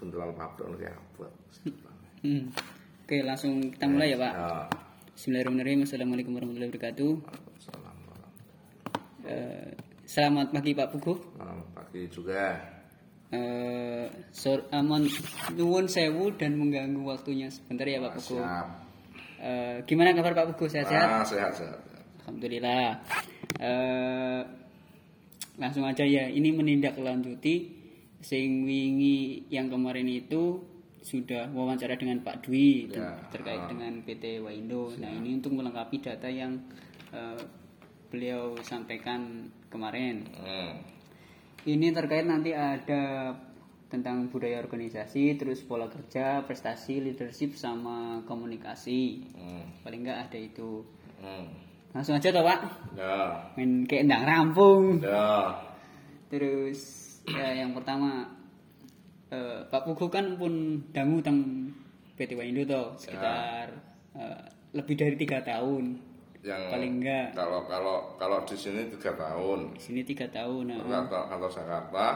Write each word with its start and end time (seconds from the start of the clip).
Buntelan 0.00 0.36
pabrik 0.36 0.80
iki 0.80 0.86
abot. 0.90 1.32
Hmm. 2.24 2.48
Oke, 3.04 3.20
langsung 3.20 3.60
kita 3.72 3.84
mulai 3.84 4.12
ya, 4.12 4.18
Pak. 4.20 4.32
Ya. 4.32 4.48
Bismillahirrahmanirrahim. 5.14 5.80
Assalamualaikum 5.84 6.32
warahmatullahi 6.34 6.70
wabarakatuh. 6.72 7.12
Eh, 9.24 9.72
selamat 10.04 10.52
pagi 10.52 10.72
Pak 10.74 10.88
Puguh. 10.92 11.16
Selamat 11.36 11.68
pagi 11.72 12.02
juga. 12.10 12.42
Eh, 13.32 14.04
sor 14.34 14.68
amon 14.72 15.08
nuwun 15.56 15.88
sewu 15.88 16.34
dan 16.36 16.60
mengganggu 16.60 17.04
waktunya 17.04 17.52
sebentar 17.52 17.84
ya 17.88 18.02
Pak 18.02 18.20
Puguh. 18.20 18.42
Siap. 18.42 18.66
Eh, 19.44 19.76
gimana 19.84 20.16
kabar 20.16 20.32
Pak 20.32 20.46
Puguh? 20.56 20.68
Sehat-sehat? 20.72 21.08
Ah, 21.08 21.24
sehat 21.24 21.52
sehat. 21.56 21.78
Alhamdulillah. 22.24 23.04
Eh, 23.60 24.42
langsung 25.60 25.84
aja 25.84 26.02
ya. 26.02 26.26
Ini 26.26 26.50
menindaklanjuti 26.56 27.83
sing 28.24 28.64
wingi 28.64 29.44
yang 29.48 29.68
kemarin 29.68 30.08
itu 30.08 30.64
sudah 30.98 31.52
wawancara 31.52 32.00
dengan 32.00 32.24
Pak 32.24 32.48
Dwi 32.48 32.88
ter- 32.88 32.96
Ya. 32.96 33.12
terkait 33.28 33.68
dengan 33.68 34.00
PT 34.00 34.40
Waindo. 34.40 34.88
Nah 34.96 35.12
ini 35.12 35.36
untuk 35.36 35.52
melengkapi 35.52 36.00
data 36.00 36.24
yang 36.26 36.56
eh, 37.12 37.38
beliau 38.08 38.56
sampaikan 38.58 39.44
kemarin. 39.68 40.24
Hmm. 40.34 40.80
Ini 41.62 41.92
terkait 41.92 42.24
nanti 42.24 42.50
ada 42.50 43.36
tentang 43.86 44.26
budaya 44.26 44.58
organisasi, 44.58 45.36
terus 45.36 45.62
pola 45.62 45.86
kerja, 45.86 46.42
prestasi, 46.42 46.98
leadership, 46.98 47.54
sama 47.54 48.24
komunikasi. 48.24 49.22
Hmm. 49.36 49.64
Paling 49.84 50.00
enggak 50.02 50.26
ada 50.26 50.38
itu. 50.40 50.82
Hmm. 51.20 51.46
Langsung 51.92 52.16
aja 52.16 52.32
toh 52.32 52.42
Pak. 52.42 52.60
Ya. 52.96 53.18
main 53.54 53.84
kayak 53.84 54.08
ndang 54.08 54.24
rampung 54.24 54.98
Ya. 54.98 55.54
terus 56.26 57.03
ya 57.26 57.48
yang 57.56 57.72
pertama 57.72 58.28
eh, 59.28 59.64
Pak 59.64 59.82
Pugu 59.84 60.06
kan 60.08 60.36
pun 60.36 60.52
dangu 60.90 61.18
tentang 61.18 61.72
PT 62.14 62.34
Waindo 62.34 62.62
toh 62.64 62.86
sekitar 62.94 63.72
eh, 64.14 64.44
lebih 64.72 64.94
dari 64.94 65.14
tiga 65.14 65.40
tahun 65.40 65.98
Yang 66.44 66.62
paling 66.68 66.92
enggak 67.00 67.28
kalau 67.32 67.64
kalau 67.64 67.96
kalau 68.20 68.38
di 68.44 68.52
sini 68.52 68.84
tiga 68.92 69.16
tahun. 69.16 69.72
di 69.72 69.80
sini 69.80 70.00
tiga 70.04 70.28
tahun 70.28 70.76
nah, 70.76 70.84
Kantor, 70.84 71.22
kantor 71.32 71.50
Jakarta 71.50 72.06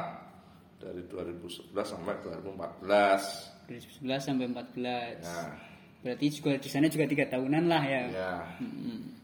dari 0.79 1.03
2011 1.09 1.75
sampai 1.75 2.15
2014. 2.23 3.67
2011 4.05 4.21
sampai 4.21 4.47
14 4.47 5.25
Ya. 5.25 5.43
berarti 5.99 6.27
juga 6.31 6.55
di 6.55 6.69
sana 6.69 6.87
juga 6.87 7.09
tiga 7.09 7.27
tahunan 7.27 7.65
lah 7.67 7.83
ya 7.83 8.03
Ya. 8.07 8.33
Mm-mm. 8.63 9.18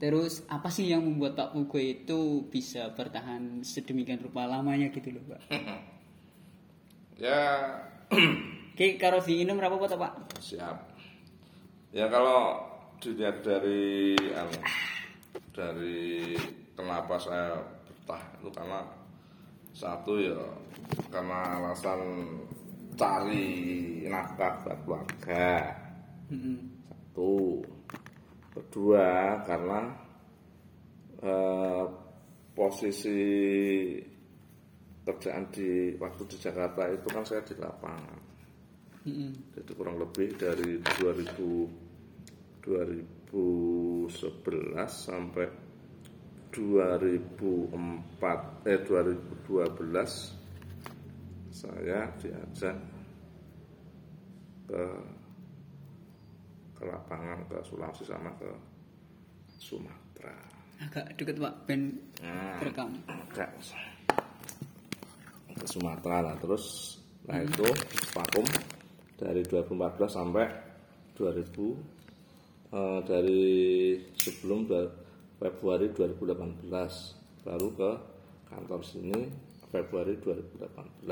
Terus 0.00 0.42
apa 0.48 0.72
sih 0.72 0.88
yang 0.88 1.04
membuat 1.04 1.36
Pak 1.36 1.52
Pugu 1.52 1.78
itu 2.00 2.48
bisa 2.48 2.90
bertahan 2.96 3.60
sedemikian 3.60 4.24
rupa 4.24 4.48
lamanya 4.48 4.88
gitu 4.88 5.12
loh 5.12 5.24
Pak 5.28 5.42
Ya. 7.20 7.76
Oke, 8.72 8.96
karo 8.96 9.20
diinum 9.20 9.60
berapa 9.60 9.76
Pak 9.76 9.92
Pak? 9.92 10.12
Siap. 10.40 10.76
Ya 11.92 12.08
kalau 12.08 12.56
dilihat 12.96 13.44
dari 13.44 14.16
anu, 14.32 14.56
dari 15.52 16.32
kenapa 16.72 17.20
saya 17.20 17.60
betah 17.84 18.22
itu 18.40 18.48
karena 18.56 18.80
satu 19.76 20.16
ya 20.16 20.40
karena 21.12 21.60
alasan 21.60 22.00
cari 22.96 23.48
nafkah 24.08 24.64
buat 24.64 24.78
keluarga. 24.88 25.76
Mm-mm. 26.32 26.56
Satu. 26.88 27.60
Kedua 28.50 29.38
karena 29.46 29.80
eh, 31.22 31.84
posisi 32.50 33.22
kerjaan 35.00 35.48
di 35.50 35.96
waktu 35.96 36.22
di 36.28 36.36
Jakarta 36.38 36.88
itu 36.90 37.08
kan 37.08 37.24
saya 37.24 37.42
di 37.46 37.54
lapangan. 37.56 38.20
Mm-mm. 39.00 39.32
Jadi 39.56 39.72
kurang 39.72 39.96
lebih 39.96 40.36
dari 40.36 40.76
2000 40.82 41.88
2011 42.60 44.12
sampai 44.92 45.48
2004 46.52 48.68
eh 48.68 48.84
2012 48.84 50.36
saya 51.50 52.06
diajak 52.20 52.76
ke 54.68 54.84
ke 56.80 56.88
lapangan 56.88 57.44
ke 57.44 57.60
Sulawesi 57.60 58.08
sama 58.08 58.32
ke 58.40 58.48
Sumatera. 59.60 60.32
agak 60.80 61.12
deket 61.20 61.36
pak 61.36 61.54
ben 61.68 61.92
Nah, 62.24 62.56
rekam 62.64 62.88
agak 63.04 63.52
ke 65.52 65.66
Sumatera 65.68 66.24
lah 66.24 66.34
terus 66.40 66.96
nah 67.28 67.36
itu 67.36 67.68
vakum 68.16 68.48
dari 69.20 69.44
2014 69.44 70.08
sampai 70.08 70.48
2000 71.20 71.52
eh, 72.72 73.00
dari 73.04 73.44
sebelum 74.16 74.64
Februari 75.36 75.92
2018 75.92 76.64
baru 77.44 77.68
ke 77.76 77.90
kantor 78.48 78.80
sini 78.80 79.28
Februari 79.68 80.16
2018 80.16 81.04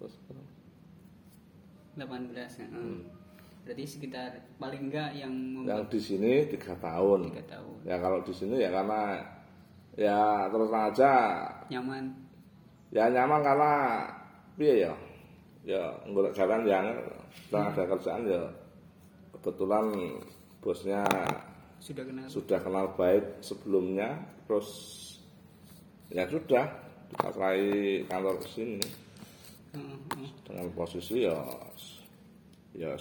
terus 0.00 0.14
18 1.96 2.34
ya. 2.34 2.68
berarti 3.64 3.84
sekitar 3.88 4.44
paling 4.60 4.92
enggak 4.92 5.16
yang 5.16 5.32
yang 5.64 5.88
di 5.88 5.96
sini 5.96 6.44
tiga 6.52 6.76
tahun. 6.76 7.32
Tiga 7.32 7.56
tahun. 7.56 7.76
Ya 7.88 7.96
kalau 7.96 8.20
di 8.20 8.32
sini 8.36 8.60
ya 8.60 8.68
karena 8.68 9.24
ya 9.96 10.20
terus 10.52 10.68
aja. 10.68 11.12
Nyaman. 11.72 12.04
Ya 12.92 13.08
nyaman 13.08 13.40
karena 13.40 13.72
piye 14.60 14.84
ya. 14.84 14.92
Ya 15.64 15.80
golek 16.12 16.36
jalan 16.36 16.68
yang 16.68 16.92
setelah 17.32 17.72
ada 17.72 17.82
kerjaan 17.88 18.22
ya 18.28 18.42
kebetulan 19.32 19.84
bosnya 20.60 21.02
sudah 21.80 22.04
kenal. 22.04 22.26
sudah 22.32 22.58
kenal 22.64 22.86
baik 22.96 23.44
sebelumnya 23.44 24.16
terus 24.48 24.68
ya 26.08 26.24
sudah 26.24 26.64
dikatai 27.12 28.04
kantor 28.08 28.40
ke 28.40 28.48
dengan 30.44 30.68
posisi 30.72 31.26
ya 31.26 31.36
ya 32.74 32.94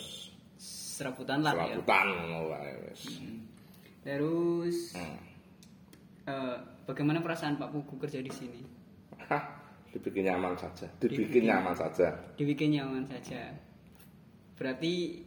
serabutan 0.58 1.42
lah 1.42 1.54
ya. 1.54 1.78
serabutan 1.78 2.08
mulai 2.30 2.70
wis. 2.90 3.04
terus 4.04 4.78
Hmm. 4.94 5.20
eh, 6.28 6.58
bagaimana 6.86 7.24
perasaan 7.24 7.56
Pak 7.56 7.72
Pugu 7.72 7.96
kerja 8.04 8.20
di 8.20 8.32
sini? 8.32 8.62
Hah, 9.28 9.44
dibikin 9.96 10.28
nyaman 10.28 10.54
saja. 10.60 10.88
Dibikin 11.00 11.48
nyaman 11.48 11.76
saja. 11.76 12.12
Dibikin 12.36 12.76
nyaman 12.76 13.04
saja. 13.08 13.56
Berarti 14.60 15.24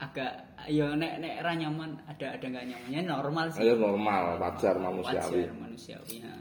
agak 0.00 0.32
ya 0.70 0.96
nek 0.96 1.20
nek 1.20 1.34
ra 1.44 1.52
nyaman 1.52 1.90
ada 2.08 2.38
ada 2.38 2.46
nggak 2.46 2.66
nyamannya? 2.72 3.00
Normal 3.04 3.46
sih. 3.52 3.60
Ayo 3.66 3.74
normal. 3.76 4.38
Wajar 4.40 4.74
manusiawi. 4.80 5.44
Wajar 5.44 5.54
manusiawi 5.58 6.16
ya. 6.24 6.34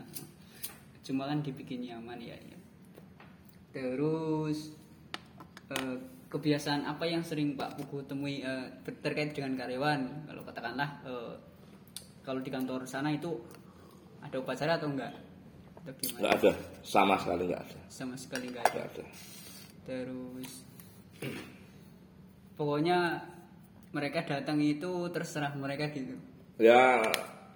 cuma 1.10 1.26
kan 1.26 1.42
dibikin 1.42 1.82
nyaman 1.90 2.22
ya, 2.22 2.38
ya. 2.38 2.59
Terus 3.70 4.74
eh, 5.70 5.98
kebiasaan 6.30 6.86
apa 6.86 7.10
yang 7.10 7.26
sering 7.26 7.58
Pak 7.58 7.78
Pugu 7.82 8.06
temui 8.06 8.42
ber- 8.86 9.00
terkait 9.02 9.34
dengan 9.34 9.58
karyawan? 9.58 10.30
Kalau 10.30 10.42
katakanlah 10.46 10.90
eh, 11.06 11.34
kalau 12.26 12.40
di 12.42 12.50
kantor 12.54 12.86
sana 12.86 13.10
itu 13.14 13.34
ada 14.22 14.36
upacara 14.38 14.78
atau 14.78 14.90
enggak? 14.92 15.14
Atau 15.82 15.94
gimana? 15.98 16.20
Nggak 16.22 16.34
ada. 16.44 16.52
Sama 16.84 17.16
sekali 17.18 17.44
nggak 17.50 17.62
ada. 17.64 17.80
Sama 17.90 18.16
sekali 18.20 18.46
enggak 18.52 18.66
ada. 18.70 18.82
ada. 18.86 19.04
Terus 19.90 20.52
pokoknya 22.54 23.26
mereka 23.90 24.22
datang 24.22 24.62
itu 24.62 25.10
terserah 25.10 25.54
mereka 25.58 25.90
gitu. 25.90 26.14
Ya 26.62 27.02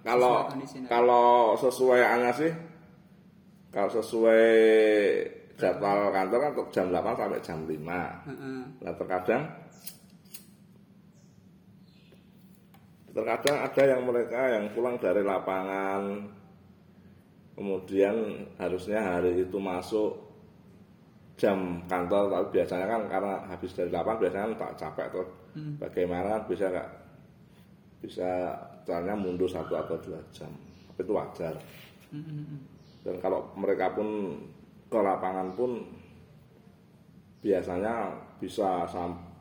kalau 0.02 0.50
Sesuai 0.50 0.88
kalau 0.90 1.54
sesuai 1.56 2.00
anga 2.02 2.32
sih 2.34 2.52
kalau 3.70 3.90
sesuai 3.92 4.46
jadwal 5.54 6.10
kantor 6.10 6.38
kan 6.40 6.50
untuk 6.56 6.68
jam 6.74 6.86
8 6.90 7.18
sampai 7.18 7.40
jam 7.42 7.58
5. 7.66 7.70
Heeh. 7.70 8.60
Nah 8.82 8.94
terkadang 8.94 9.42
terkadang 13.14 13.56
ada 13.62 13.82
yang 13.86 14.02
mereka 14.02 14.40
yang 14.50 14.64
pulang 14.74 14.98
dari 14.98 15.22
lapangan 15.22 16.02
kemudian 17.54 18.42
harusnya 18.58 18.98
hari 18.98 19.46
itu 19.46 19.54
masuk 19.62 20.18
jam 21.38 21.78
kantor 21.86 22.26
tapi 22.34 22.46
biasanya 22.58 22.86
kan 22.90 23.02
karena 23.06 23.34
habis 23.46 23.70
dari 23.70 23.90
lapangan 23.94 24.18
biasanya 24.18 24.44
kan 24.50 24.54
tak 24.58 24.72
capek 24.82 25.06
tuh 25.14 25.26
bagaimana 25.78 26.26
kan 26.38 26.42
bisa 26.50 26.66
nggak 26.66 26.90
bisa 28.02 28.30
caranya 28.84 29.16
mundur 29.16 29.48
satu 29.48 29.72
atau 29.80 29.96
dua 29.96 30.20
jam? 30.30 30.52
Itu 31.00 31.16
wajar. 31.16 31.56
Dan 33.00 33.16
kalau 33.18 33.48
mereka 33.56 33.96
pun 33.96 34.38
ke 34.88 34.98
lapangan 34.98 35.48
pun 35.56 35.80
biasanya 37.44 38.12
bisa 38.40 38.88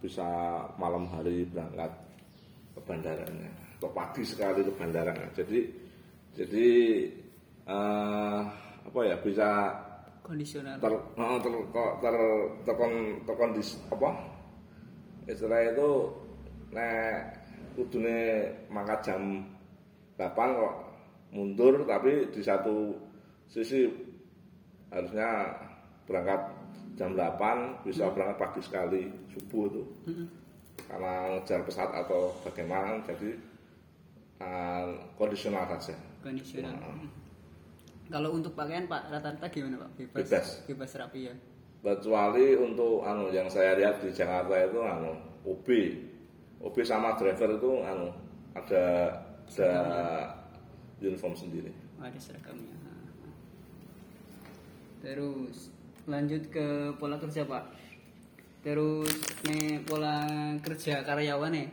bisa 0.03 0.27
malam 0.75 1.07
hari 1.07 1.47
berangkat 1.47 1.91
ke 2.75 2.81
bandaranya. 2.83 3.51
Atau 3.79 3.91
pagi 3.95 4.23
sekali 4.27 4.63
ke 4.63 4.73
bandaranya. 4.75 5.27
Jadi 5.35 5.59
jadi 6.35 6.67
eh, 7.67 8.39
apa 8.83 8.99
ya 9.07 9.15
bisa 9.23 9.71
kondisional. 10.23 10.79
ter 10.79 10.93
ter 11.15 11.53
ter 11.71 11.87
ter 12.03 12.15
terkon 12.67 12.93
terkondis 13.23 13.79
apa? 13.91 14.11
Istilahnya 15.27 15.71
itu 15.75 15.89
nek 16.75 17.15
kudune 17.77 18.19
mangkat 18.69 18.99
jam 19.07 19.21
8 20.17 20.35
kok 20.35 20.75
mundur 21.33 21.81
tapi 21.89 22.29
di 22.29 22.41
satu 22.45 22.93
sisi 23.49 23.89
harusnya 24.93 25.29
berangkat 26.05 26.41
jam 26.93 27.17
8 27.17 27.81
bisa 27.81 28.05
berangkat 28.13 28.37
pagi 28.37 28.61
sekali 28.61 29.01
subuh 29.33 29.65
itu 29.65 29.83
karena 30.85 31.33
ngejar 31.33 31.65
pesawat 31.65 32.05
atau 32.05 32.29
bagaimana 32.45 33.01
jadi 33.01 33.33
uh, 34.41 34.93
kondisional 35.17 35.65
saja. 35.65 35.97
Kondisional. 36.21 36.77
Nah. 36.77 37.09
kalau 38.11 38.35
untuk 38.35 38.53
pakaian 38.53 38.85
pak 38.85 39.09
rata-rata 39.09 39.47
gimana 39.49 39.79
pak? 39.79 39.89
Bebas 39.97 40.21
Bebas. 40.27 40.47
bebas 40.69 40.91
rapi 40.99 41.19
ya? 41.31 41.35
Kecuali 41.83 42.55
untuk 42.55 43.01
anu 43.03 43.33
yang 43.33 43.49
saya 43.49 43.75
lihat 43.75 43.99
di 44.03 44.13
Jakarta 44.13 44.53
itu 44.53 44.79
anu 44.85 45.17
OB 45.43 45.67
OB 46.61 46.75
sama 46.85 47.17
driver 47.17 47.57
itu 47.57 47.71
anu 47.81 48.07
ada 48.53 49.17
ada 49.49 49.71
uniform 51.01 51.33
sendiri. 51.33 51.73
Oh, 51.97 52.05
ada 52.05 52.19
seragamnya 52.21 52.83
terus 55.03 55.67
lanjut 56.07 56.47
ke 56.47 56.95
pola 56.95 57.19
kerja 57.19 57.43
pak. 57.43 57.63
Terus 58.63 59.11
nih 59.43 59.83
pola 59.83 60.23
kerja 60.63 61.03
karyawan 61.03 61.51
nih 61.51 61.67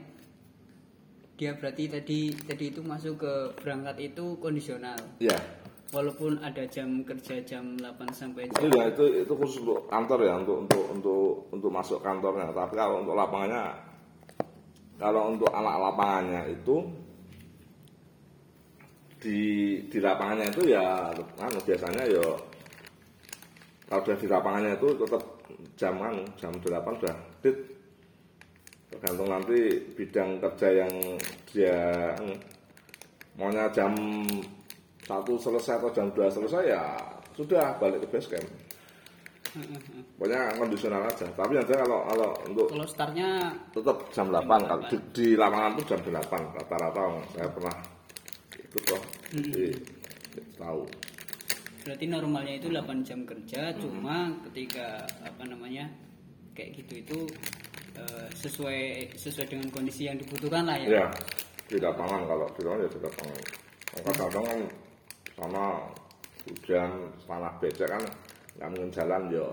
dia 1.39 1.55
berarti 1.57 1.89
tadi 1.89 2.35
tadi 2.35 2.65
itu 2.69 2.83
masuk 2.83 3.23
ke 3.23 3.35
berangkat 3.63 4.13
itu 4.13 4.37
kondisional. 4.43 4.99
Ya 5.23 5.39
walaupun 5.91 6.39
ada 6.43 6.63
jam 6.71 7.03
kerja 7.03 7.43
jam 7.43 7.75
8 7.79 8.11
sampai 8.15 8.47
itu 8.47 8.55
jam 8.63 8.71
ya 8.75 8.85
itu 8.91 9.05
itu 9.27 9.33
khusus 9.35 9.63
untuk 9.67 9.91
kantor 9.91 10.19
ya 10.23 10.35
untuk 10.39 10.57
untuk 10.67 10.85
untuk 10.91 11.23
untuk 11.51 11.71
masuk 11.71 11.99
kantornya. 12.03 12.51
Tapi 12.51 12.75
kalau 12.75 13.03
untuk 13.03 13.15
lapangannya 13.19 13.65
kalau 14.99 15.35
untuk 15.35 15.51
anak 15.51 15.77
lapangannya 15.79 16.43
itu 16.55 16.77
di 19.21 19.41
di 19.91 19.99
lapangannya 19.99 20.47
itu 20.51 20.63
ya 20.71 21.11
anu 21.41 21.59
biasanya 21.63 22.05
ya 22.07 22.27
kalau 23.91 24.07
udah 24.07 24.17
di 24.23 24.27
lapangannya 24.31 24.73
itu 24.79 24.89
tetap 25.03 25.23
jam 25.75 25.99
anu 25.99 26.23
jam 26.39 26.55
8 26.55 26.71
udah 27.03 27.17
fit. 27.43 27.59
Tergantung 28.87 29.27
nanti 29.27 29.59
bidang 29.99 30.39
kerja 30.39 30.87
yang 30.87 30.93
dia 31.51 31.75
anu, 32.15 32.39
maunya 33.35 33.67
jam 33.75 33.91
satu 35.03 35.35
selesai 35.35 35.83
atau 35.83 35.91
jam 35.91 36.07
2 36.15 36.23
selesai 36.23 36.63
ya 36.71 36.83
sudah 37.35 37.75
balik 37.83 38.07
ke 38.07 38.15
base 38.15 38.31
camp. 38.31 38.47
Pokoknya 40.15 40.55
kondisional 40.55 41.11
aja. 41.11 41.27
Tapi 41.35 41.59
nanti 41.59 41.75
kalau 41.75 42.07
kalau 42.07 42.31
untuk 42.47 42.71
kalau 42.71 42.87
startnya 42.87 43.51
tetap 43.75 44.07
jam 44.15 44.31
8 44.31 44.71
kalau 44.71 44.87
di, 44.87 44.97
di 45.11 45.27
lapangan 45.35 45.75
itu 45.75 45.83
jam 45.91 45.99
8 46.07 46.15
rata-rata. 46.63 47.03
Saya 47.35 47.51
pernah 47.51 47.75
ikut 48.55 48.83
kok 48.87 49.03
jadi 49.35 49.75
tahu 50.55 50.87
berarti 51.85 52.05
normalnya 52.07 52.55
itu 52.61 52.69
8 52.69 53.07
jam 53.07 53.21
kerja 53.25 53.73
cuma 53.77 54.33
ketika 54.51 55.05
apa 55.25 55.43
namanya 55.49 55.89
kayak 56.55 56.77
gitu 56.83 56.93
itu 57.01 57.19
eh, 57.97 58.29
sesuai 58.37 59.15
sesuai 59.17 59.47
dengan 59.49 59.69
kondisi 59.73 60.07
yang 60.09 60.21
dibutuhkan 60.21 60.69
lah 60.69 60.77
ya. 60.77 60.89
Ya 60.89 61.07
di 61.71 61.79
lapangan 61.79 62.27
kalau 62.27 62.47
di 62.53 62.61
lapangan 62.67 62.85
ya 62.85 62.89
di 62.91 63.01
lapangan. 63.01 63.43
Kadang-kadang 63.91 64.45
kan 64.47 64.61
sama 65.39 65.65
hujan 66.47 66.91
tanah 67.27 67.53
becek 67.63 67.89
kan 67.89 68.05
nggak 68.59 68.69
mungkin 68.75 68.91
jalan 68.91 69.23
ya 69.31 69.47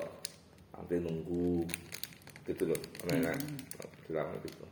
nanti 0.73 0.95
nunggu 0.99 1.63
gitu 2.49 2.63
loh 2.67 2.79
nenek 3.07 3.37
di 4.07 4.11
lapangan 4.11 4.41
gitu. 4.43 4.63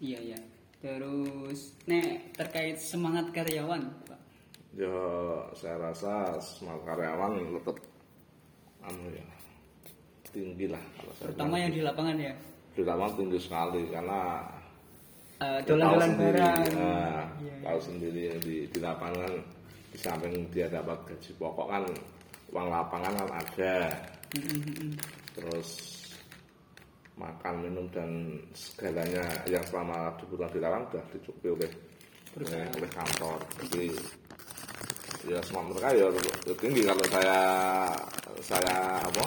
Iya 0.00 0.18
iya. 0.32 0.40
Terus 0.84 1.80
nek 1.88 2.36
terkait 2.36 2.76
semangat 2.76 3.32
karyawan 3.32 3.88
ya 4.74 4.98
saya 5.54 5.76
rasa 5.78 6.34
semangat 6.42 6.82
karyawan 6.86 7.38
tetap 7.58 7.76
anu 8.84 9.06
ya 9.14 9.26
tinggi 10.34 10.66
lah. 10.66 10.82
Kalau 10.98 11.12
saya 11.14 11.26
terutama 11.30 11.54
yang 11.62 11.72
di 11.72 11.80
lapangan 11.82 12.16
ya? 12.18 12.34
Di 12.74 12.82
lapangan 12.82 13.14
tinggi 13.14 13.38
sekali 13.38 13.82
karena 13.94 14.20
Eh, 15.42 15.58
tahu 15.66 15.74
dolan-dolan 15.74 16.10
barang 16.14 16.62
nah, 16.78 17.26
Iya, 17.42 17.54
tahu 17.66 17.78
sendiri 17.82 18.38
di, 18.38 18.70
di 18.70 18.78
lapangan. 18.78 19.32
Di 19.90 19.98
samping 19.98 20.46
dia 20.54 20.70
dapat 20.70 20.94
gaji 21.06 21.30
pokok 21.38 21.66
kan 21.70 21.84
uang 22.54 22.68
lapangan 22.70 23.12
kan 23.18 23.30
ada. 23.42 23.76
Terus 25.34 25.70
makan 27.14 27.54
minum 27.62 27.86
dan 27.94 28.10
segalanya 28.54 29.22
yang 29.46 29.62
selama 29.66 30.14
dibutuhkan 30.18 30.50
di 30.54 30.60
lapangan 30.62 30.86
sudah 30.90 31.04
dicukupi 31.14 31.48
oleh 31.50 31.70
oleh, 32.38 32.62
oleh 32.78 32.90
kantor. 32.90 33.38
Jadi 33.66 33.86
ya 35.26 35.38
semangat 35.40 35.68
mereka 35.76 35.88
ya 35.94 36.06
ya 36.44 36.54
tinggi. 36.56 36.82
Kalau 36.84 37.04
saya 37.08 37.38
saya 38.40 38.76
apa 39.00 39.24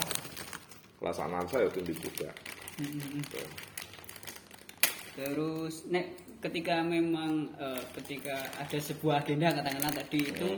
pelaksanaan 0.97 1.45
saya 1.47 1.65
ya 1.65 1.71
tinggi 1.73 1.93
juga. 1.97 2.29
Gitu. 2.77 3.41
terus 5.17 5.89
nek 5.89 6.13
ketika 6.45 6.85
memang 6.85 7.49
eh, 7.57 7.81
ketika 7.97 8.37
ada 8.61 8.77
sebuah 8.77 9.25
agenda 9.25 9.49
katakanlah 9.49 9.89
tadi 9.89 10.29
itu 10.29 10.49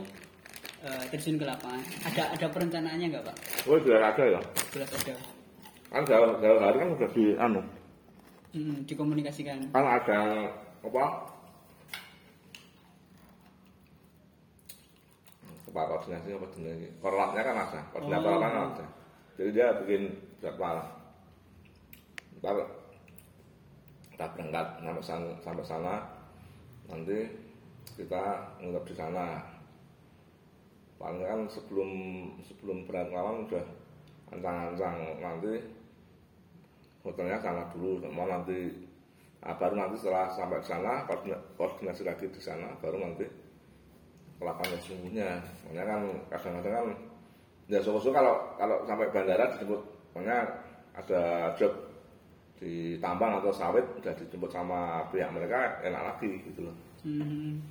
eh, 0.84 1.04
terjun 1.08 1.40
ke 1.40 1.48
lapangan 1.48 1.80
ada 2.04 2.22
ada 2.36 2.46
perencanaannya 2.52 3.06
nggak 3.08 3.24
pak? 3.24 3.36
Oh 3.64 3.80
sudah 3.80 4.04
ada 4.04 4.24
ya? 4.36 4.40
Jelas 4.68 4.90
ada. 4.92 5.16
Kan 5.88 6.02
jauh 6.04 6.36
jauh 6.38 6.60
hari 6.60 6.76
kan 6.78 6.88
udah 6.92 7.10
di 7.12 7.24
anu 7.36 7.62
Mm, 8.50 8.82
dikomunikasikan. 8.82 9.62
kan 9.70 9.86
ada 9.86 10.50
apa 10.82 11.04
kepala 15.70 15.86
koordinasi 15.94 16.34
apa 16.34 16.46
jenis 16.50 16.90
korlatnya 16.98 17.42
kan 17.46 17.56
ada 17.56 17.80
koordinator 17.94 18.30
Oh. 18.34 18.40
kan 18.42 18.52
ada. 18.74 18.86
Jadi 19.38 19.50
dia 19.54 19.68
bikin 19.80 20.02
jadwal. 20.42 20.76
Ntar 22.42 22.56
kita 24.12 24.26
berangkat 24.36 24.66
sampai 24.82 25.04
sana, 25.06 25.30
sampai 25.40 25.64
sana. 25.64 25.94
Nanti 26.90 27.18
kita 27.96 28.22
nginep 28.60 28.84
di 28.84 28.94
sana. 28.98 29.26
Paling 31.00 31.24
kan 31.24 31.40
sebelum 31.48 31.90
sebelum 32.44 32.84
berangkat 32.84 33.14
malam 33.16 33.48
udah 33.48 33.64
ancang-ancang. 34.28 34.96
Nanti 35.22 35.52
hotelnya 37.00 37.40
sana 37.40 37.64
dulu 37.72 38.04
mau 38.12 38.28
nanti 38.28 38.68
nah, 39.40 39.56
baru 39.56 39.72
nanti 39.72 39.96
setelah 39.96 40.28
sampai 40.28 40.60
ke 40.60 40.68
sana 40.68 41.08
koordina- 41.08 41.40
koordinasi 41.56 42.04
lagi 42.04 42.28
di 42.28 42.36
sana 42.36 42.76
baru 42.76 43.00
nanti 43.00 43.24
ke 44.40 44.42
lapangan 44.48 44.80
sesungguhnya 44.80 45.28
makanya 45.68 45.84
kan 45.84 46.00
kadang-kadang 46.32 46.72
kan 46.72 46.86
ya 47.68 47.78
suka 47.84 48.08
kalau 48.08 48.34
kalau 48.56 48.76
sampai 48.88 49.12
bandara 49.12 49.52
dijemput 49.52 49.80
makanya 50.16 50.38
ada 50.96 51.52
job 51.60 51.70
di 52.56 52.96
tambang 52.98 53.36
atau 53.36 53.52
sawit 53.52 53.84
udah 54.00 54.16
dijemput 54.16 54.48
sama 54.48 55.04
pihak 55.12 55.28
mereka 55.28 55.80
enak 55.84 56.16
lagi 56.16 56.40
gitu 56.48 56.64
loh 56.64 56.76
Hmm. 57.00 57.64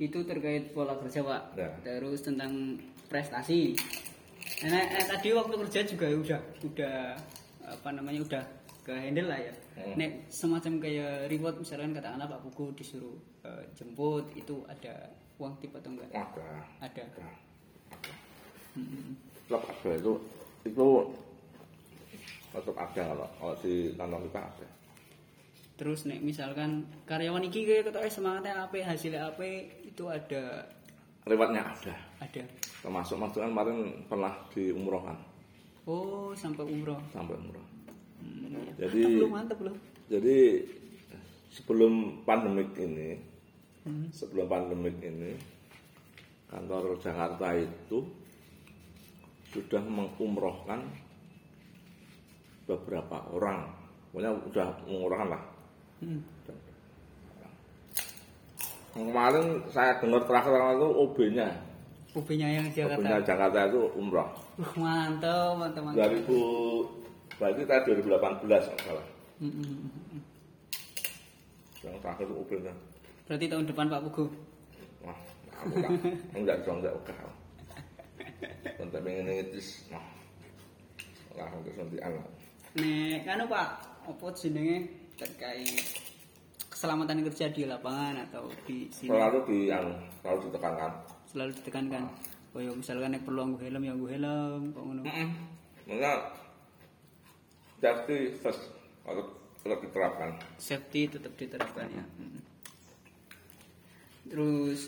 Itu 0.00 0.26
terkait 0.26 0.74
pola 0.74 0.98
kerja 0.98 1.22
pak. 1.22 1.42
Ya. 1.54 1.70
Terus 1.86 2.24
tentang 2.24 2.80
prestasi. 3.06 3.78
Nah, 4.66 4.82
eh, 4.90 5.06
tadi 5.06 5.30
waktu 5.30 5.54
kerja 5.54 5.80
juga 5.86 6.06
udah 6.10 6.40
udah 6.66 6.96
apa 7.70 7.88
namanya 7.94 8.20
udah 8.26 8.42
ke 8.90 8.94
handle 8.98 9.30
lah 9.30 9.38
ya. 9.38 9.54
Hmm. 9.78 9.94
Nek 9.94 10.10
semacam 10.26 10.72
kayak 10.82 11.30
reward 11.30 11.56
misalkan 11.62 11.94
katakanlah 11.94 12.26
Pak 12.26 12.42
Buku 12.50 12.74
disuruh 12.74 13.14
eh, 13.46 13.62
jemput 13.78 14.26
itu 14.34 14.66
ada 14.66 15.06
uang 15.38 15.54
tip 15.62 15.70
atau 15.78 15.94
enggak? 15.94 16.10
ada 16.10 16.48
Ada. 16.82 17.04
ada 17.14 17.26
tetap 19.50 19.62
ada 19.66 19.90
itu 19.98 20.12
itu 20.62 20.86
tetap 22.50 22.76
ada 22.76 23.02
kalau 23.02 23.28
kalau 23.38 23.54
di 23.62 23.74
kantor 23.98 24.20
kita 24.30 24.40
ada 24.42 24.68
Terus 25.80 26.04
nek 26.04 26.20
misalkan 26.20 26.84
karyawan 27.08 27.48
iki 27.48 27.64
kayak 27.64 27.88
ketahui 27.88 28.12
semangatnya 28.12 28.68
apa, 28.68 28.84
hasilnya 28.84 29.32
apa 29.32 29.40
itu 29.80 30.04
ada 30.12 30.68
lewatnya 31.24 31.64
ada 31.64 31.94
ada. 32.20 32.42
termasuk 32.84 33.16
mas 33.16 33.32
kan 33.32 33.48
kemarin 33.48 34.04
pernah 34.04 34.32
diumrohkan 34.52 35.16
Oh 35.88 36.36
sampai 36.36 36.68
umroh. 36.68 37.00
sampai 37.10 37.32
umroh 37.40 37.64
Hmm. 38.20 38.76
Jadi- 38.78 39.02
mantap 39.28 39.56
belum 39.60 39.74
mantap 39.74 39.90
jadi 40.10 40.38
sebelum 41.50 41.92
pandemik 42.22 42.74
ini 42.76 43.18
sebelum 44.10 44.46
pandemik 44.46 44.96
ini 45.00 45.34
kantor 46.46 46.98
Jakarta 46.98 47.54
itu 47.54 48.06
sudah 49.50 49.82
mengumrohkan 49.82 50.82
beberapa 52.66 53.18
orang 53.34 53.66
pokoknya 54.10 54.30
udah 54.46 54.68
mengumrohkan 54.86 55.28
lah 55.30 55.42
Hmm. 56.00 56.20
kemarin 58.90 59.60
saya 59.68 60.00
dengar 60.00 60.24
terakhir 60.24 60.56
itu 60.74 60.88
OB-nya 60.88 61.48
UB-nya 62.10 62.48
yang 62.58 62.66
Jakarta. 62.74 62.98
OB-nya 62.98 63.18
Jakarta 63.22 63.58
itu 63.68 63.80
umroh 63.94 64.28
Uh, 64.60 64.76
mantap, 64.76 65.56
mantap, 65.56 65.82
mantap. 65.88 66.12
2000 66.12 66.28
berarti 67.38 67.62
tadi 67.64 67.92
2018 68.00 68.48
nggak 68.48 68.82
salah. 68.82 69.06
Mm. 69.40 69.88
Yang 71.80 71.96
terakhir 72.04 72.24
itu 72.28 72.34
UPN 72.36 72.62
kan. 72.68 72.76
Berarti 73.24 73.44
tahun 73.48 73.64
depan 73.70 73.86
Pak 73.88 74.02
Pugu. 74.04 74.24
Wah, 75.00 75.18
aku. 75.54 75.80
Enggak 76.36 76.60
dong, 76.66 76.84
enggak 76.84 76.92
oke. 76.92 77.14
Tentang 78.76 79.00
pengen 79.00 79.24
ngetis. 79.30 79.88
Nah. 79.88 80.04
Langsung 81.38 81.62
ke 81.64 81.70
suntikan. 81.72 82.12
Nek 82.76 83.24
anu 83.24 83.44
Pak, 83.48 83.68
apa 84.06 84.26
jenenge 84.36 84.76
terkait 85.16 85.84
keselamatan 86.68 87.24
kerja 87.28 87.48
di 87.48 87.64
lapangan 87.64 88.24
atau 88.28 88.48
di 88.64 88.88
sini 88.88 89.10
Selalu 89.12 89.38
di 89.48 89.58
yang 89.68 89.86
selalu 90.22 90.38
ditekankan. 90.48 90.92
selalu 91.30 91.50
ditekankan. 91.62 92.02
Oh 92.50 92.58
ya 92.58 92.72
misalkan 92.74 93.14
nek 93.14 93.22
perlu 93.22 93.46
nganggo 93.46 93.62
helm 93.62 93.82
ya 93.86 93.92
nganggo 93.94 94.08
helm 94.10 94.60
kok 94.74 94.82
ngono. 94.82 95.02
Maka 95.86 96.12
safety 97.80 98.36
first 98.38 98.62
harus 99.02 99.26
tetap 99.60 99.78
diterapkan. 99.80 100.30
Safety 100.56 101.00
tetap 101.08 101.32
diterapkan 101.34 101.86
ya. 101.90 102.04
Mm. 102.16 102.40
Terus 104.30 104.80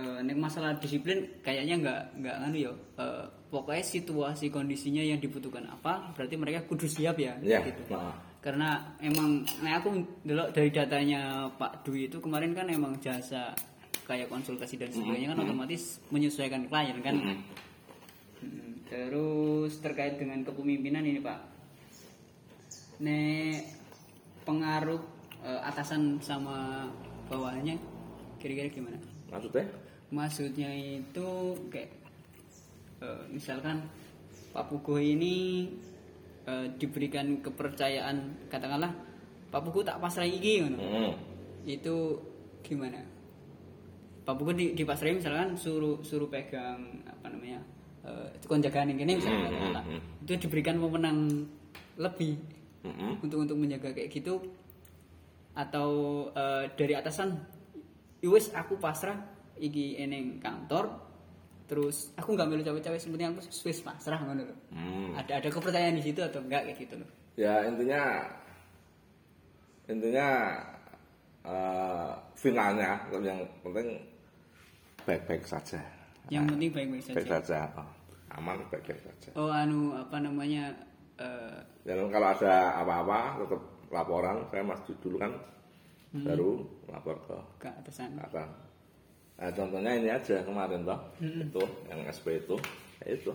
nek 0.00 0.38
masalah 0.38 0.78
disiplin 0.78 1.28
kayaknya 1.42 1.76
nggak 1.76 2.00
nggak 2.22 2.36
anu 2.40 2.56
ya. 2.56 2.72
Eh, 2.96 3.24
pokoknya 3.50 3.82
situasi 3.82 4.46
kondisinya 4.48 5.02
yang 5.02 5.18
dibutuhkan 5.18 5.66
apa 5.66 6.14
berarti 6.14 6.38
mereka 6.38 6.62
kudu 6.64 6.86
siap 6.86 7.18
ya 7.18 7.34
Ya, 7.42 7.58
gitu. 7.60 7.82
nah. 7.90 8.14
karena 8.40 8.94
emang 9.02 9.42
nah 9.60 9.76
aku 9.76 9.90
dulu 10.22 10.48
dari 10.54 10.70
datanya 10.70 11.50
Pak 11.58 11.82
Dwi 11.82 12.06
itu 12.06 12.22
kemarin 12.22 12.54
kan 12.54 12.70
emang 12.70 12.94
jasa 13.02 13.50
kayak 14.06 14.30
konsultasi 14.30 14.78
dan 14.78 14.88
sebagainya 14.88 15.34
kan 15.34 15.42
otomatis 15.44 15.98
menyesuaikan 16.08 16.70
klien 16.70 16.98
kan 17.02 17.16
Mm, 18.40 18.88
terus 18.88 19.76
terkait 19.84 20.16
dengan 20.16 20.40
kepemimpinan 20.40 21.04
ini 21.04 21.20
Pak 21.20 21.59
nek 23.00 23.64
pengaruh 24.44 25.00
eh, 25.40 25.60
atasan 25.64 26.20
sama 26.20 26.84
bawahannya 27.28 27.76
kira-kira 28.36 28.68
gimana 28.68 28.98
Maksudnya? 29.30 29.64
maksudnya 30.10 30.70
itu 30.74 31.28
kayak 31.70 31.90
eh, 33.00 33.22
misalkan 33.30 33.84
Pak 34.50 34.66
Pugo 34.68 34.98
ini 34.98 35.70
eh, 36.44 36.66
diberikan 36.76 37.40
kepercayaan 37.40 38.48
katakanlah 38.50 38.90
Pak 39.50 39.60
Pugo 39.66 39.82
tak 39.82 39.98
pasrah 39.98 40.26
iki. 40.26 40.62
Hmm. 40.62 41.14
itu 41.66 42.16
gimana 42.62 43.00
Pak 44.24 44.34
Pugo 44.36 44.52
di, 44.52 44.72
dipasrahin 44.72 45.20
misalkan 45.20 45.56
suruh 45.56 46.00
suruh 46.00 46.28
pegang 46.28 47.00
apa 47.04 47.28
namanya 47.28 47.60
eh 48.00 48.32
kon 48.48 48.60
jagaan 48.60 48.92
ini 48.92 49.16
misalnya 49.16 49.48
Hmm, 49.48 49.72
hmm, 49.72 49.84
hmm. 49.96 50.00
itu 50.24 50.32
diberikan 50.48 50.80
wewenang 50.80 51.44
lebih 52.00 52.40
Hmm. 52.80 53.20
untuk 53.20 53.44
untuk 53.44 53.60
menjaga 53.60 53.92
kayak 53.92 54.08
gitu 54.08 54.40
atau 55.52 55.90
eh, 56.32 56.64
dari 56.78 56.96
atasan 56.96 57.36
wis 58.24 58.48
aku 58.56 58.80
pasrah 58.80 59.20
iki 59.60 60.00
eneng 60.00 60.40
kantor 60.40 60.88
terus 61.68 62.10
aku 62.16 62.34
nggak 62.34 62.48
melu 62.50 62.64
cawe-cawe 62.64 62.98
sebenarnya 62.98 63.36
aku 63.36 63.46
wis 63.46 63.78
pasrah 63.84 64.18
ngono. 64.24 64.42
Hmm. 64.72 65.14
Ada 65.14 65.38
ada 65.44 65.48
kepercayaan 65.52 65.94
di 65.94 66.02
situ 66.02 66.18
atau 66.24 66.40
enggak 66.42 66.66
kayak 66.66 66.78
gitu 66.82 66.94
loh. 66.98 67.10
Ya 67.38 67.62
intinya 67.68 68.26
intinya 69.86 70.28
eh, 71.44 72.10
finalnya 72.34 72.98
yang 73.20 73.44
penting 73.62 74.00
baik-baik 75.04 75.44
saja. 75.44 75.80
Yang 76.32 76.56
penting 76.56 76.70
baik-baik 76.74 77.02
Baik 77.12 77.26
saja. 77.28 77.38
saja. 77.42 77.60
Oh, 77.78 77.88
aman 78.38 78.56
baik-baik 78.70 79.00
saja. 79.04 79.28
Oh 79.36 79.50
anu 79.50 79.94
apa 79.94 80.16
namanya 80.22 80.74
eh, 81.20 81.58
Dan 81.84 82.08
kalau 82.08 82.28
ada 82.32 82.54
apa-apa 82.80 83.44
tetap 83.44 83.62
laporan. 83.92 84.36
Saya 84.48 84.64
masih 84.64 84.94
dulu 85.04 85.16
kan 85.20 85.32
baru 86.10 86.50
lapor 86.90 87.16
ke 87.22 87.36
ke 87.62 87.68
atasan. 87.70 88.18
atas. 88.18 88.50
Nah, 89.40 89.50
contohnya 89.56 89.96
ini 89.96 90.08
aja 90.12 90.44
kemarin 90.44 90.84
toh, 90.84 91.00
itu 91.22 91.64
yang 91.88 92.00
SP 92.12 92.44
itu, 92.44 92.56
ya 93.00 93.06
itu. 93.16 93.32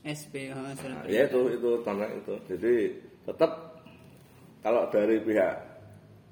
SP 0.00 0.34
oh, 0.54 0.64
Nah, 0.64 1.04
ya 1.04 1.28
itu 1.28 1.40
itu 1.52 1.70
contohnya 1.84 2.08
itu. 2.16 2.34
Jadi 2.48 2.74
tetap 3.28 3.52
kalau 4.64 4.88
dari 4.88 5.20
pihak 5.20 5.54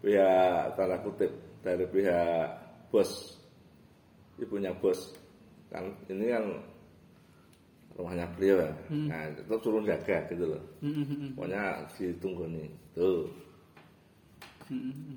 pihak 0.00 0.72
tanda 0.78 0.96
kutip 1.04 1.28
dari 1.60 1.84
pihak 1.90 2.46
bos 2.88 3.36
ibunya 4.38 4.70
bos 4.78 5.12
kan 5.68 5.90
ini 6.06 6.30
kan 6.30 6.44
rumahnya 7.96 8.28
beliau 8.36 8.60
ya. 8.60 8.70
Nah 8.92 9.20
itu 9.32 9.56
suruh 9.64 9.80
jaga 9.80 10.20
gitu 10.28 10.44
loh. 10.52 10.62
Mm, 10.84 10.92
mm, 10.92 11.04
mm, 11.08 11.30
Pokoknya 11.34 11.62
ditunggu 11.96 12.44
nih 12.52 12.68
tuh. 12.92 13.24
mm, 14.68 14.76
mm, 14.76 14.92
mm. 14.92 15.16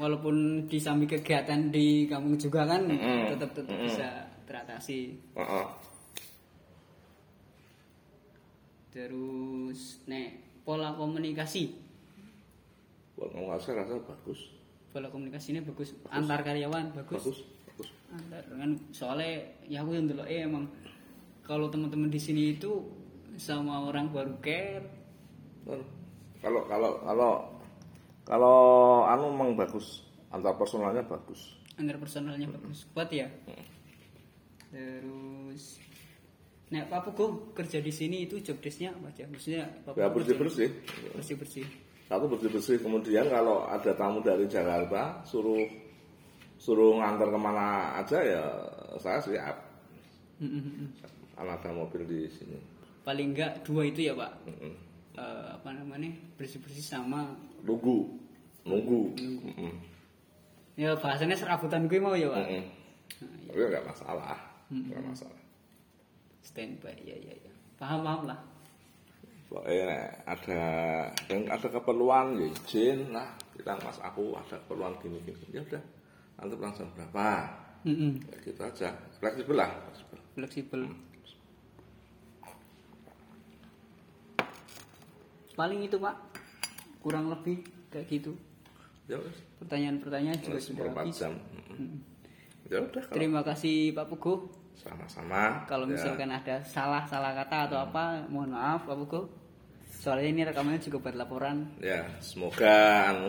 Walaupun 0.00 0.64
di 0.64 0.80
samping 0.80 1.12
kegiatan 1.12 1.68
di 1.68 2.08
kampung 2.08 2.40
juga 2.40 2.64
kan 2.64 2.88
Mm-mm. 2.88 3.36
tetap 3.36 3.52
tetap 3.52 3.76
Mm-mm. 3.76 3.84
bisa 3.84 4.08
teratasi. 4.48 5.12
Heeh. 5.36 5.66
Terus 8.90 10.02
nek 10.08 10.40
pola 10.66 10.96
komunikasi, 10.98 11.70
ngomong 13.14 13.54
saya 13.62 13.84
rasa 13.86 14.02
bagus, 14.02 14.50
pola 14.90 15.06
komunikasinya 15.06 15.62
bagus, 15.62 15.94
antar 16.10 16.42
karyawan 16.42 16.90
bagus. 16.96 17.22
bagus, 17.22 17.38
bagus. 17.70 17.88
Antar 18.10 18.42
kan 18.50 18.70
soalnya 18.90 19.46
ya 19.70 19.86
aku 19.86 19.94
yang 19.94 20.10
dulu 20.10 20.26
eh 20.26 20.42
emang 20.42 20.66
kalau 21.50 21.66
teman-teman 21.66 22.06
di 22.06 22.22
sini 22.22 22.54
itu 22.54 22.70
sama 23.34 23.82
orang 23.82 24.06
baru 24.14 24.38
care, 24.38 24.86
Kan, 25.66 25.82
Kalau 26.38 26.62
kalau 26.70 26.90
kalau 27.02 27.32
kalau 28.22 28.58
anu 29.04 29.34
memang 29.34 29.58
bagus, 29.58 30.06
antar 30.30 30.54
personalnya 30.54 31.02
bagus. 31.02 31.58
antar 31.74 31.98
personalnya 31.98 32.46
bagus, 32.46 32.86
kuat 32.94 33.10
ya. 33.10 33.26
Terus 34.70 35.82
Nek 36.70 36.86
Pak 36.86 37.10
Pugo 37.10 37.50
kerja 37.50 37.82
di 37.82 37.90
sini 37.90 38.30
itu 38.30 38.38
job 38.38 38.62
desk-nya 38.62 38.94
apa 38.94 39.10
aja? 39.10 39.26
Maksudnya 39.26 39.66
Pak 39.82 39.98
Ya 39.98 40.06
bersih 40.06 40.38
bersih. 40.38 40.68
bersih 41.10 41.34
bersih. 41.34 41.66
Satu 42.06 42.30
bersih 42.30 42.46
bersih. 42.46 42.76
Kemudian 42.78 43.26
kalau 43.26 43.66
ada 43.66 43.90
tamu 43.98 44.22
dari 44.22 44.46
Jakarta, 44.46 45.18
suruh 45.26 45.66
suruh 46.62 46.94
ngantar 47.02 47.26
ke 47.26 47.38
mana 47.42 47.98
aja 47.98 48.18
ya 48.22 48.44
saya 49.02 49.18
siap. 49.18 49.56
Karena 50.38 51.19
ada 51.46 51.70
mobil 51.70 52.02
di 52.04 52.20
sini. 52.28 52.58
Paling 53.00 53.32
enggak 53.32 53.64
dua 53.64 53.88
itu 53.88 54.04
ya 54.04 54.12
Pak. 54.12 54.32
Mm-mm. 54.44 54.74
Eh, 55.16 55.46
apa 55.52 55.68
namanya 55.72 56.08
bersih 56.36 56.60
bersih 56.60 56.84
sama 56.84 57.32
Nunggu, 57.60 58.08
nunggu. 58.64 59.12
Mm-mm. 59.16 59.72
ya 60.76 60.96
bahasanya 60.96 61.36
serabutan 61.36 61.88
gue 61.88 61.96
mau 61.96 62.12
ya 62.12 62.28
Pak. 62.28 62.40
Mm-mm. 62.44 62.64
Nah, 63.20 63.36
ya, 63.40 63.48
Tapi 63.52 63.62
nggak 63.68 63.84
masalah, 63.84 64.38
nggak 64.70 65.02
masalah. 65.02 65.40
standby 66.40 66.96
ya 67.04 67.16
ya 67.16 67.34
ya. 67.36 67.52
Paham 67.76 68.00
paham 68.02 68.22
lah. 68.28 68.40
Pokoknya 69.50 69.82
nek 69.90 70.04
ada 70.30 70.62
yang 71.26 71.42
ada 71.50 71.68
keperluan 71.68 72.38
ya 72.38 72.46
izin 72.46 73.10
lah 73.10 73.28
kita 73.50 73.74
mas 73.82 73.98
aku 73.98 74.32
ada 74.38 74.56
keperluan 74.62 74.94
gini 75.02 75.18
gini 75.20 75.42
ya 75.50 75.60
udah 75.60 75.82
nanti 76.38 76.54
langsung 76.56 76.86
berapa 76.94 77.50
Mm-mm. 77.82 78.22
ya 78.30 78.36
gitu 78.46 78.60
aja 78.62 78.88
fleksibel 79.18 79.58
lah 79.58 79.68
fleksibel. 79.90 80.18
Fleksibel. 80.38 80.80
Paling 85.60 85.80
itu 85.84 85.96
Pak 85.96 86.16
kurang 86.98 87.28
lebih 87.28 87.60
kayak 87.88 88.08
gitu. 88.08 88.32
ya 89.04 89.20
Pertanyaan-pertanyaan 89.58 90.40
juga 90.40 90.56
sudah 90.56 90.88
habis. 90.88 91.16
jam 91.18 91.36
Mm-mm. 91.36 92.00
ya 92.64 92.80
udah 92.80 93.02
kalau 93.02 93.12
Terima 93.12 93.40
kasih 93.42 93.92
Pak 93.92 94.06
Pugo. 94.08 94.48
sama-sama 94.74 95.68
Kalau 95.68 95.84
Ya. 95.84 95.92
misalkan 95.92 96.30
ada 96.30 96.64
salah-salah 96.64 97.36
kata 97.36 97.68
atau 97.68 97.78
apa, 97.78 98.24
mohon 98.26 98.56
maaf 98.56 98.88
Pak 98.88 98.96
Pugo. 98.96 99.20
Soalnya 99.92 100.32
ini 100.32 100.40
rekamannya 100.42 100.80
juga 100.80 100.96
buat 100.98 101.12
laporan 101.14 101.68
ya 101.76 102.00
semoga 102.18 102.72
anu 103.12 103.28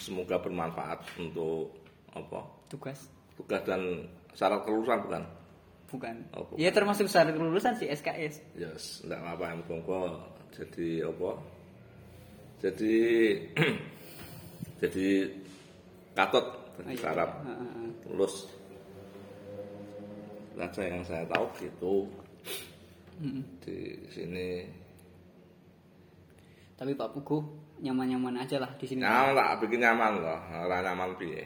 semoga 0.00 0.40
bermanfaat 0.40 1.04
untuk 1.20 1.76
apa 2.10 2.48
tugas. 2.66 3.12
tugas 3.36 3.60
dan 3.62 4.08
syarat 4.32 4.64
kelulusan 4.64 5.04
bukan 5.04 5.24
Bukan. 5.88 6.16
Oh, 6.32 6.44
bukan. 6.44 6.56
Ya 6.56 6.68
termasuk 6.68 7.08
syarat 7.08 7.32
kelulusan 7.32 7.76
sih 7.76 7.88
SKS. 7.88 8.40
ya 8.56 8.68
yes, 8.68 9.04
enggak 9.04 9.20
apa-apa 9.20 9.44
jadi 10.48 11.04
apa 11.04 11.30
jadi 12.58 12.96
jadi 14.82 15.06
katut 16.14 16.58
Oh, 16.78 16.86
jadi 16.86 17.10
iya. 17.10 17.26
Heeh. 17.26 17.90
lulus 18.06 18.46
saja 20.54 20.82
yang 20.86 21.02
saya 21.02 21.26
tahu 21.26 21.46
gitu. 21.58 22.06
Di 23.66 23.98
sini. 24.14 24.62
Tapi 26.78 26.94
Pak 26.94 27.18
Pugo 27.18 27.42
nyaman-nyaman 27.82 28.38
aja 28.38 28.62
lah 28.62 28.70
di 28.78 28.86
sini. 28.86 29.02
nyaman 29.02 29.34
tak 29.34 29.58
bikin 29.66 29.82
nyaman 29.82 30.22
loh. 30.22 30.38
Ora 30.54 30.78
nyaman 30.86 31.18
piye? 31.18 31.42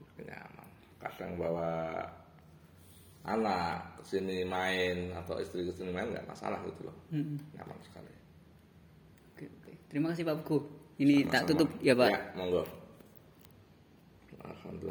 Bikin 0.00 0.24
nyaman. 0.24 0.68
Kadang 0.96 1.36
bawa 1.36 2.00
anak 3.28 4.00
ke 4.00 4.16
sini 4.16 4.40
main 4.48 5.12
atau 5.12 5.36
istri 5.36 5.68
ke 5.68 5.72
sini 5.76 5.92
main 5.92 6.08
nggak 6.08 6.24
masalah 6.28 6.56
gitu 6.64 6.88
loh. 6.88 6.96
Hmm. 7.12 7.36
nyaman 7.52 7.76
sekali. 7.84 8.12
Terima 9.86 10.10
kasih 10.10 10.24
Pak 10.24 10.36
Pugu. 10.42 10.58
Ini 10.96 11.28
tak 11.28 11.44
Sama-sama. 11.44 11.48
tutup 11.52 11.68
ya 11.80 11.92
Pak. 11.92 12.08
ya 12.10 12.20
monggo 12.34 12.62
alhamdulillah 14.40 14.84